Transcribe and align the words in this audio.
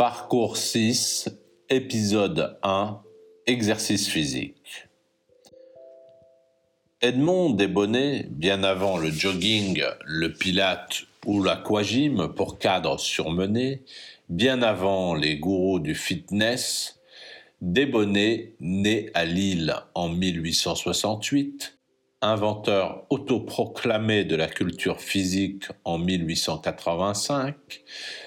Parcours 0.00 0.56
6, 0.56 1.28
épisode 1.68 2.56
1, 2.62 3.02
exercice 3.46 4.08
physique. 4.08 4.88
Edmond 7.02 7.50
Desbonnets, 7.50 8.26
bien 8.30 8.64
avant 8.64 8.96
le 8.96 9.10
jogging, 9.10 9.84
le 10.06 10.32
pilate 10.32 11.02
ou 11.26 11.42
l'aquagym 11.42 12.32
pour 12.34 12.58
cadre 12.58 12.98
surmené, 12.98 13.82
bien 14.30 14.62
avant 14.62 15.14
les 15.14 15.36
gourous 15.36 15.80
du 15.80 15.94
fitness, 15.94 16.98
Desbonnets, 17.60 18.54
né 18.58 19.10
à 19.12 19.26
Lille 19.26 19.76
en 19.94 20.08
1868, 20.08 21.78
inventeur 22.22 23.06
autoproclamé 23.08 24.24
de 24.24 24.36
la 24.36 24.46
culture 24.46 25.00
physique 25.00 25.68
en 25.84 25.98
1885, 25.98 27.54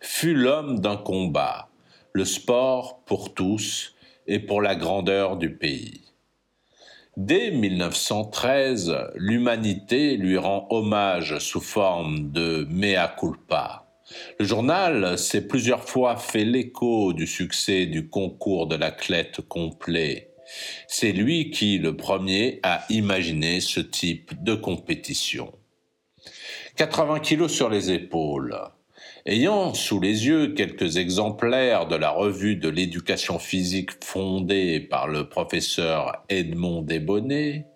fut 0.00 0.34
l'homme 0.34 0.80
d'un 0.80 0.96
combat, 0.96 1.68
le 2.12 2.24
sport 2.24 3.04
pour 3.04 3.34
tous 3.34 3.94
et 4.26 4.38
pour 4.38 4.62
la 4.62 4.74
grandeur 4.74 5.36
du 5.36 5.54
pays. 5.54 6.00
Dès 7.16 7.50
1913, 7.50 8.96
l'humanité 9.14 10.16
lui 10.16 10.38
rend 10.38 10.66
hommage 10.70 11.38
sous 11.38 11.60
forme 11.60 12.32
de 12.32 12.66
mea 12.70 13.06
culpa. 13.18 13.86
Le 14.38 14.44
journal 14.44 15.18
s'est 15.18 15.46
plusieurs 15.46 15.84
fois 15.84 16.16
fait 16.16 16.44
l'écho 16.44 17.12
du 17.12 17.26
succès 17.26 17.86
du 17.86 18.08
concours 18.08 18.66
de 18.66 18.76
l'athlète 18.76 19.42
complet 19.42 20.33
c'est 20.86 21.12
lui 21.12 21.50
qui, 21.50 21.78
le 21.78 21.96
premier, 21.96 22.60
a 22.62 22.84
imaginé 22.90 23.60
ce 23.60 23.80
type 23.80 24.42
de 24.42 24.54
compétition. 24.54 25.52
80 26.76 27.20
kilos 27.20 27.52
sur 27.52 27.70
les 27.70 27.92
épaules. 27.92 28.58
Ayant 29.26 29.72
sous 29.72 30.00
les 30.00 30.26
yeux 30.26 30.48
quelques 30.52 30.98
exemplaires 30.98 31.86
de 31.88 31.96
la 31.96 32.10
revue 32.10 32.56
de 32.56 32.68
l'éducation 32.68 33.38
physique 33.38 33.92
fondée 34.04 34.80
par 34.80 35.08
le 35.08 35.30
professeur 35.30 36.22
Edmond 36.28 36.82
Desbonnets, 36.82 37.66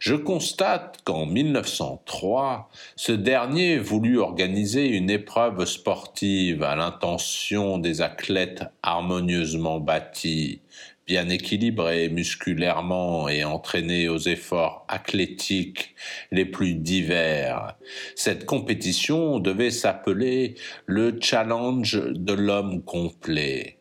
je 0.00 0.14
constate 0.14 0.98
qu'en 1.04 1.24
1903, 1.24 2.68
ce 2.96 3.12
dernier 3.12 3.78
voulut 3.78 4.18
organiser 4.18 4.86
une 4.86 5.08
épreuve 5.08 5.64
sportive 5.64 6.62
à 6.62 6.76
l'intention 6.76 7.78
des 7.78 8.02
athlètes 8.02 8.64
harmonieusement 8.82 9.80
bâtis, 9.80 10.60
bien 11.08 11.30
équilibré 11.30 12.10
musculairement 12.10 13.30
et 13.30 13.42
entraîné 13.42 14.08
aux 14.10 14.18
efforts 14.18 14.84
athlétiques 14.88 15.94
les 16.30 16.44
plus 16.44 16.74
divers. 16.74 17.76
Cette 18.14 18.44
compétition 18.44 19.40
devait 19.40 19.70
s'appeler 19.70 20.54
le 20.84 21.18
Challenge 21.20 21.98
de 22.12 22.32
l'homme 22.34 22.84
complet 22.84 23.78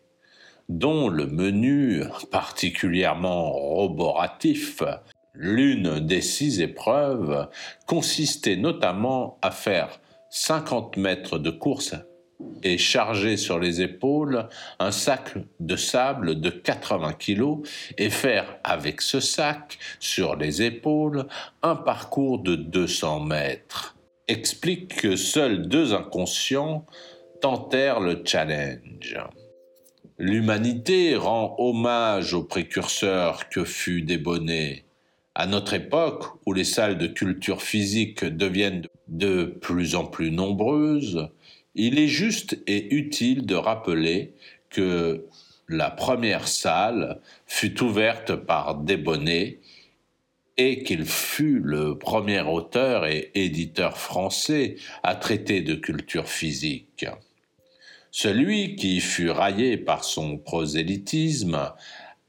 dont 0.70 1.10
le 1.10 1.28
menu 1.28 2.04
particulièrement 2.32 3.52
roboratif 3.52 4.82
L'une 5.40 6.00
des 6.00 6.22
six 6.22 6.62
épreuves 6.62 7.48
consistait 7.86 8.56
notamment 8.56 9.38
à 9.44 9.52
faire 9.52 10.00
50 10.32 10.98
mètres 10.98 11.38
de 11.38 11.52
course 11.52 11.94
et 12.64 12.78
charger 12.78 13.38
sur 13.38 13.60
les 13.60 13.82
épaules 13.82 14.48
un 14.80 14.92
sac 14.92 15.36
de 15.60 15.76
sable 15.76 16.40
de 16.40 16.50
80 16.50 17.14
kilos 17.14 17.60
et 17.98 18.10
faire 18.10 18.58
avec 18.64 19.02
ce 19.02 19.20
sac 19.20 19.80
sur 20.00 20.36
les 20.36 20.62
épaules 20.62 21.26
un 21.64 21.76
parcours 21.76 22.40
de 22.40 22.56
200 22.56 23.22
mètres. 23.22 23.96
Explique 24.28 24.96
que 24.98 25.16
seuls 25.16 25.68
deux 25.68 25.94
inconscients 25.94 26.86
tentèrent 27.42 28.00
le 28.00 28.22
challenge. 28.26 29.18
L'humanité 30.20 31.16
rend 31.16 31.56
hommage 31.60 32.34
aux 32.34 32.44
précurseurs 32.44 33.50
que 33.50 33.64
fut 33.64 34.02
Desbonnets. 34.02 34.84
À 35.36 35.46
notre 35.46 35.76
époque, 35.76 36.26
où 36.48 36.54
les 36.54 36.64
salles 36.64 36.98
de 36.98 37.06
culture 37.06 37.62
physique 37.62 38.26
deviennent 38.26 38.88
de 39.08 39.46
plus 39.46 39.96
en 39.96 40.06
plus 40.06 40.32
nombreuses, 40.32 41.30
il 41.78 42.00
est 42.00 42.08
juste 42.08 42.58
et 42.68 42.94
utile 42.94 43.46
de 43.46 43.56
rappeler 43.56 44.34
que 44.70 45.26
la 45.70 45.90
première 45.90 46.48
salle 46.48 47.22
fut 47.46 47.82
ouverte 47.82 48.36
par 48.36 48.76
Desbonnets 48.76 49.60
et 50.58 50.84
qu'il 50.84 51.06
fut 51.06 51.62
le 51.64 51.98
premier 51.98 52.42
auteur 52.42 53.06
et 53.06 53.32
éditeur 53.36 53.98
français 53.98 54.76
à 55.04 55.16
traiter 55.16 55.62
de 55.62 55.76
culture 55.76 56.28
physique. 56.28 57.06
Celui 58.10 58.76
qui 58.76 59.00
fut 59.00 59.30
raillé 59.30 59.78
par 59.78 60.04
son 60.04 60.38
prosélytisme 60.38 61.72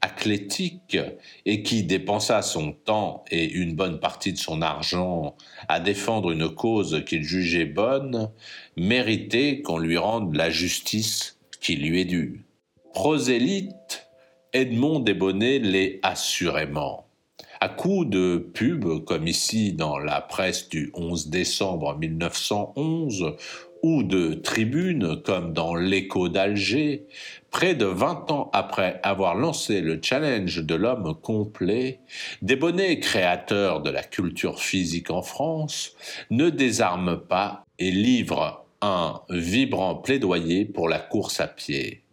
athlétique 0.01 0.97
et 1.45 1.63
qui 1.63 1.83
dépensa 1.83 2.41
son 2.41 2.71
temps 2.71 3.23
et 3.31 3.49
une 3.51 3.75
bonne 3.75 3.99
partie 3.99 4.33
de 4.33 4.37
son 4.37 4.61
argent 4.61 5.35
à 5.67 5.79
défendre 5.79 6.31
une 6.31 6.49
cause 6.49 7.03
qu'il 7.05 7.23
jugeait 7.23 7.65
bonne, 7.65 8.31
méritait 8.77 9.61
qu'on 9.61 9.77
lui 9.77 9.97
rende 9.97 10.35
la 10.35 10.49
justice 10.49 11.37
qui 11.59 11.75
lui 11.75 12.01
est 12.01 12.05
due. 12.05 12.45
Prosélyte, 12.93 14.07
Edmond 14.53 14.99
Desbonnets 14.99 15.59
l'est 15.59 15.99
assurément. 16.01 17.05
À 17.61 17.67
coup 17.67 18.05
de 18.05 18.37
pub, 18.37 19.03
comme 19.03 19.27
ici 19.27 19.73
dans 19.73 19.97
la 19.97 20.21
presse 20.21 20.69
du 20.69 20.91
11 20.93 21.27
décembre 21.27 21.97
1911, 21.97 23.35
ou 23.81 24.03
de 24.03 24.33
tribune, 24.33 25.21
comme 25.23 25.53
dans 25.53 25.75
l'écho 25.75 26.29
d'Alger, 26.29 27.05
près 27.51 27.75
de 27.75 27.85
20 27.85 28.31
ans 28.31 28.49
après 28.53 28.99
avoir 29.03 29.35
lancé 29.35 29.81
le 29.81 29.99
challenge 30.01 30.63
de 30.63 30.75
l'homme 30.75 31.15
complet, 31.21 31.99
Desbonnets, 32.41 32.99
créateur 32.99 33.81
de 33.81 33.89
la 33.89 34.03
culture 34.03 34.59
physique 34.59 35.11
en 35.11 35.21
France, 35.21 35.95
ne 36.29 36.49
désarme 36.49 37.19
pas 37.19 37.65
et 37.79 37.91
livre 37.91 38.65
un 38.81 39.21
vibrant 39.29 39.95
plaidoyer 39.95 40.65
pour 40.65 40.89
la 40.89 40.99
course 40.99 41.39
à 41.39 41.47
pied. 41.47 42.03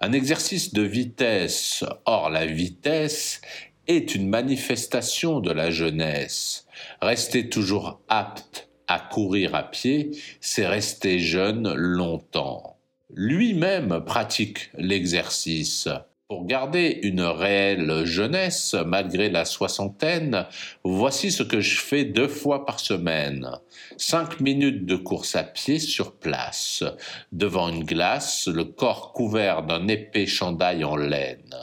Un 0.00 0.12
exercice 0.12 0.72
de 0.72 0.82
vitesse, 0.82 1.84
or 2.04 2.30
la 2.30 2.46
vitesse 2.46 3.40
est 3.86 4.14
une 4.14 4.28
manifestation 4.28 5.40
de 5.40 5.50
la 5.50 5.70
jeunesse. 5.70 6.66
Rester 7.02 7.48
toujours 7.48 8.00
apte 8.08 8.68
à 8.94 9.00
courir 9.00 9.56
à 9.56 9.64
pied, 9.64 10.12
c'est 10.40 10.68
rester 10.68 11.18
jeune 11.18 11.74
longtemps. 11.74 12.76
Lui-même 13.12 14.04
pratique 14.06 14.70
l'exercice. 14.78 15.88
Pour 16.28 16.46
garder 16.46 17.00
une 17.02 17.22
réelle 17.22 18.04
jeunesse 18.04 18.76
malgré 18.86 19.30
la 19.30 19.44
soixantaine, 19.44 20.46
voici 20.84 21.32
ce 21.32 21.42
que 21.42 21.60
je 21.60 21.80
fais 21.80 22.04
deux 22.04 22.28
fois 22.28 22.64
par 22.64 22.78
semaine. 22.78 23.50
Cinq 23.96 24.40
minutes 24.40 24.86
de 24.86 24.96
course 24.96 25.34
à 25.34 25.42
pied 25.42 25.80
sur 25.80 26.12
place, 26.12 26.84
devant 27.32 27.68
une 27.68 27.84
glace, 27.84 28.46
le 28.46 28.64
corps 28.64 29.12
couvert 29.12 29.64
d'un 29.64 29.88
épais 29.88 30.26
chandail 30.26 30.84
en 30.84 30.96
laine. 30.96 31.56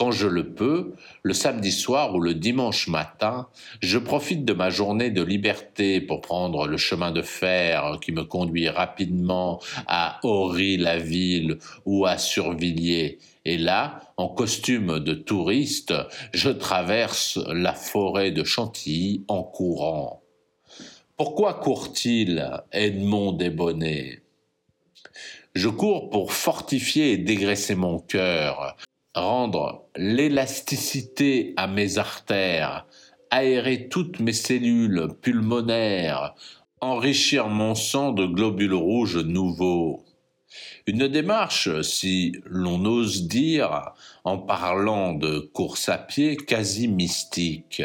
Quand 0.00 0.12
je 0.12 0.28
le 0.28 0.54
peux, 0.54 0.94
le 1.22 1.34
samedi 1.34 1.70
soir 1.70 2.14
ou 2.14 2.20
le 2.20 2.32
dimanche 2.32 2.88
matin, 2.88 3.48
je 3.82 3.98
profite 3.98 4.46
de 4.46 4.54
ma 4.54 4.70
journée 4.70 5.10
de 5.10 5.20
liberté 5.20 6.00
pour 6.00 6.22
prendre 6.22 6.66
le 6.66 6.78
chemin 6.78 7.10
de 7.10 7.20
fer 7.20 7.98
qui 8.00 8.10
me 8.10 8.24
conduit 8.24 8.70
rapidement 8.70 9.60
à 9.86 10.18
Ory-la-Ville 10.22 11.58
ou 11.84 12.06
à 12.06 12.16
Survilliers. 12.16 13.18
Et 13.44 13.58
là, 13.58 14.00
en 14.16 14.28
costume 14.28 15.00
de 15.00 15.12
touriste, 15.12 15.92
je 16.32 16.48
traverse 16.48 17.38
la 17.48 17.74
forêt 17.74 18.30
de 18.30 18.42
Chantilly 18.42 19.26
en 19.28 19.42
courant. 19.42 20.22
Pourquoi 21.18 21.52
court-il 21.52 22.50
Edmond 22.72 23.32
Desbonnets? 23.32 24.22
Je 25.54 25.68
cours 25.68 26.08
pour 26.08 26.32
fortifier 26.32 27.12
et 27.12 27.18
dégraisser 27.18 27.74
mon 27.74 27.98
cœur, 27.98 28.78
rendre 29.14 29.86
l'élasticité 29.96 31.54
à 31.56 31.66
mes 31.66 31.98
artères, 31.98 32.86
aérer 33.30 33.88
toutes 33.88 34.20
mes 34.20 34.32
cellules 34.32 35.08
pulmonaires, 35.20 36.34
enrichir 36.80 37.48
mon 37.48 37.74
sang 37.74 38.12
de 38.12 38.26
globules 38.26 38.74
rouges 38.74 39.18
nouveaux. 39.18 40.04
Une 40.86 41.06
démarche, 41.06 41.82
si 41.82 42.32
l'on 42.44 42.84
ose 42.84 43.28
dire, 43.28 43.92
en 44.24 44.38
parlant 44.38 45.12
de 45.14 45.38
course 45.38 45.88
à 45.88 45.98
pied, 45.98 46.36
quasi 46.36 46.88
mystique. 46.88 47.82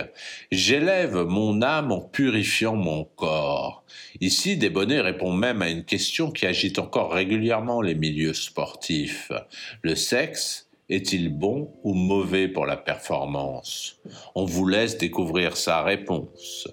J'élève 0.51 1.17
mon 1.25 1.61
âme 1.61 1.91
en 1.91 2.01
purifiant 2.01 2.75
mon 2.75 3.03
corps. 3.03 3.83
Ici, 4.21 4.57
Desbonnets 4.57 5.01
répond 5.01 5.31
même 5.31 5.61
à 5.61 5.69
une 5.69 5.85
question 5.85 6.31
qui 6.31 6.47
agite 6.47 6.79
encore 6.79 7.11
régulièrement 7.11 7.81
les 7.81 7.95
milieux 7.95 8.33
sportifs. 8.33 9.31
Le 9.83 9.95
sexe 9.95 10.64
est-il 10.89 11.29
bon 11.29 11.73
ou 11.83 11.93
mauvais 11.93 12.47
pour 12.47 12.65
la 12.65 12.77
performance? 12.77 13.99
On 14.35 14.45
vous 14.45 14.67
laisse 14.67 14.97
découvrir 14.97 15.57
sa 15.57 15.83
réponse. 15.83 16.67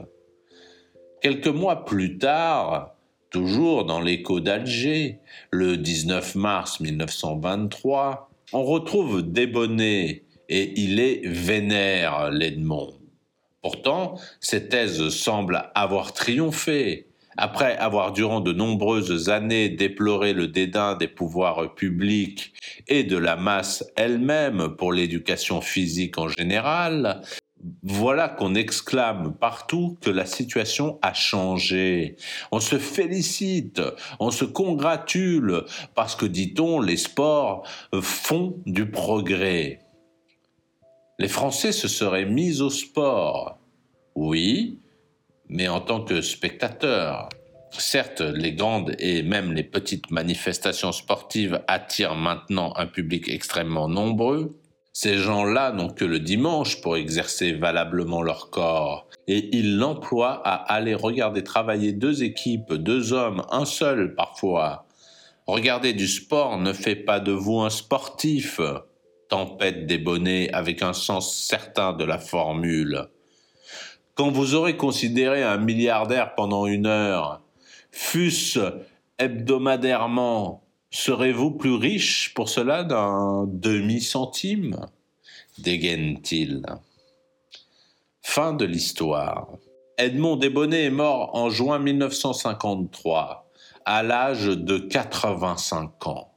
Quelques 1.21 1.47
mois 1.49 1.85
plus 1.85 2.19
tard, 2.19 2.93
Toujours 3.33 3.87
dans 3.87 4.03
l'écho 4.03 4.41
d'Alger, 4.41 5.21
le 5.51 5.79
19 5.79 6.35
mars 6.35 6.81
1923, 6.81 8.29
on 8.53 8.63
retrouve 8.63 9.23
Desbonnets 9.23 10.25
et 10.51 10.79
il 10.79 11.01
est 11.01 11.27
vénère 11.27 12.31
l'Edmond. 12.31 12.93
Pourtant, 13.63 14.17
ces 14.39 14.69
thèses 14.69 15.09
semblent 15.09 15.71
avoir 15.75 16.13
triomphé. 16.13 17.07
Après 17.37 17.77
avoir 17.79 18.13
durant 18.13 18.41
de 18.41 18.53
nombreuses 18.53 19.29
années 19.29 19.69
déploré 19.69 20.33
le 20.33 20.49
dédain 20.49 20.95
des 20.97 21.09
pouvoirs 21.09 21.75
publics 21.75 22.53
et 22.89 23.05
de 23.05 23.17
la 23.17 23.37
masse 23.37 23.85
elle-même 23.97 24.77
pour 24.77 24.93
l'éducation 24.93 25.61
physique 25.61 26.19
en 26.19 26.29
général, 26.29 27.23
voilà 27.83 28.29
qu'on 28.29 28.55
exclame 28.55 29.35
partout 29.35 29.97
que 30.01 30.11
la 30.11 30.27
situation 30.27 30.99
a 31.03 31.15
changé. 31.15 32.17
On 32.51 32.61
se 32.61 32.79
félicite, 32.79 33.81
on 34.19 34.31
se 34.31 34.45
congratule, 34.45 35.65
parce 35.95 36.17
que, 36.17 36.27
dit-on, 36.27 36.81
les 36.81 36.97
sports 36.97 37.67
font 38.01 38.61
du 38.67 38.91
progrès. 38.91 39.81
Les 41.19 41.29
Français 41.29 41.73
se 41.73 41.89
seraient 41.89 42.27
mis 42.27 42.61
au 42.63 42.71
sport. 42.71 43.59
Oui, 44.15 44.81
mais 45.53 45.69
en 45.69 45.81
tant 45.81 46.03
que 46.03 46.21
spectateurs. 46.21 47.29
Certes, 47.71 48.21
les 48.21 48.53
grandes 48.53 48.95
et 48.99 49.23
même 49.23 49.53
les 49.53 49.63
petites 49.63 50.11
manifestations 50.11 50.93
sportives 50.93 51.63
attirent 51.69 52.17
maintenant 52.17 52.73
un 52.77 52.87
public 52.87 53.29
extrêmement 53.29 53.89
nombreux, 53.89 54.59
ces 54.95 55.17
gens-là 55.17 55.73
n'ont 55.73 55.89
que 55.89 56.05
le 56.05 56.21
dimanche 56.21 56.83
pour 56.83 56.99
exercer 56.99 57.53
valablement 57.53 58.21
leur 58.21 58.51
corps, 58.51 59.09
et 59.27 59.57
ils 59.57 59.79
l'emploient 59.79 60.43
à 60.47 60.55
aller 60.55 60.95
regarder 60.95 61.43
travailler 61.43 61.93
deux 61.93 62.23
équipes, 62.23 62.75
deux 62.75 63.15
hommes, 63.15 63.43
un 63.51 63.65
seul 63.65 64.15
parfois. 64.15 64.87
Regarder 65.47 65.95
du 65.95 66.07
sport 66.07 66.59
ne 66.59 66.75
fait 66.75 66.97
pas 66.97 67.21
de 67.21 67.33
vous 67.33 67.61
un 67.61 67.71
sportif. 67.71 68.61
Tempête 69.31 69.87
des 69.87 69.99
bonnets 69.99 70.53
avec 70.53 70.83
un 70.83 70.93
sens 70.93 71.35
certain 71.35 71.95
de 71.95 72.05
la 72.05 72.19
formule. 72.19 73.09
Quand 74.15 74.31
vous 74.31 74.55
aurez 74.55 74.77
considéré 74.77 75.43
un 75.43 75.59
milliardaire 75.59 76.35
pendant 76.35 76.67
une 76.67 76.87
heure, 76.87 77.43
fût-ce 77.91 78.61
hebdomadairement, 79.19 80.63
Serez-vous 80.95 81.53
plus 81.53 81.75
riche 81.75 82.35
pour 82.35 82.51
cela 82.51 82.85
d'un 82.85 83.47
demi-centime? 83.49 84.77
dégaine-t-il. 85.59 86.65
Fin 88.21 88.53
de 88.53 88.67
l'histoire. 88.67 89.49
Edmond 89.97 90.37
Desbonnets 90.37 90.85
est 90.85 90.91
mort 90.91 91.35
en 91.35 91.49
juin 91.49 91.79
1953, 91.79 93.51
à 93.87 94.03
l'âge 94.03 94.47
de 94.47 94.79
85 94.79 96.07
ans. 96.07 96.35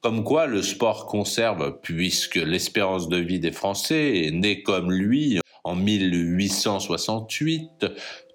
Comme 0.00 0.24
quoi 0.24 0.46
le 0.46 0.60
sport 0.60 1.06
conserve, 1.06 1.78
puisque 1.80 2.36
l'espérance 2.36 3.08
de 3.08 3.18
vie 3.18 3.40
des 3.40 3.52
Français, 3.52 4.28
née 4.32 4.62
comme 4.62 4.90
lui 4.90 5.38
en 5.64 5.74
1868, 5.74 7.86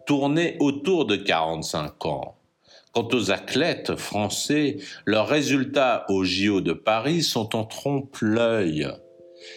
tournait 0.05 0.57
autour 0.59 1.05
de 1.05 1.15
45 1.15 2.05
ans. 2.07 2.35
Quant 2.93 3.07
aux 3.13 3.31
athlètes 3.31 3.95
français, 3.95 4.77
leurs 5.05 5.27
résultats 5.27 6.05
au 6.09 6.23
JO 6.23 6.61
de 6.61 6.73
Paris 6.73 7.21
sont 7.21 7.55
en 7.55 7.63
trompe-l'œil. 7.63 8.87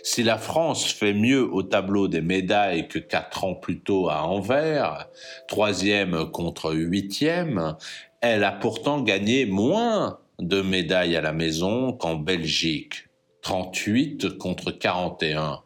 Si 0.02 0.22
la 0.22 0.38
France 0.38 0.92
fait 0.92 1.14
mieux 1.14 1.50
au 1.52 1.62
tableau 1.62 2.08
des 2.08 2.20
médailles 2.20 2.88
que 2.88 2.98
quatre 2.98 3.44
ans 3.44 3.54
plus 3.54 3.80
tôt 3.80 4.08
à 4.08 4.22
Anvers, 4.22 5.08
troisième 5.48 6.30
contre 6.30 6.74
huitième, 6.74 7.76
elle 8.20 8.44
a 8.44 8.52
pourtant 8.52 9.00
gagné 9.00 9.46
moins 9.46 10.18
de 10.38 10.60
médailles 10.60 11.16
à 11.16 11.20
la 11.20 11.32
maison 11.32 11.92
qu'en 11.92 12.16
Belgique, 12.16 13.08
38 13.42 14.38
contre 14.38 14.70
41. 14.70 15.62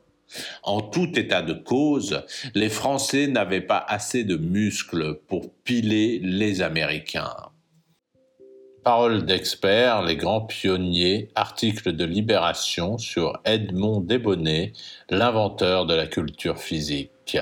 En 0.62 0.81
tout 0.81 1.19
état 1.19 1.43
de 1.43 1.52
cause, 1.52 2.25
les 2.55 2.69
Français 2.69 3.26
n'avaient 3.26 3.61
pas 3.61 3.84
assez 3.88 4.25
de 4.25 4.37
muscles 4.37 5.20
pour 5.28 5.52
piler 5.64 6.20
les 6.23 6.62
Américains. 6.62 7.34
Paroles 8.84 9.26
d'experts, 9.26 10.02
les 10.02 10.17
grands 10.17 10.43
pionniers, 10.43 11.28
article 11.34 11.93
de 11.93 12.05
Libération 12.05 12.99
sur 12.99 13.40
Edmond 13.44 14.00
Desbonnets, 14.00 14.73
l'inventeur 15.11 15.87
de 15.87 15.94
la 15.94 16.06
culture 16.06 16.58
physique. 16.58 17.37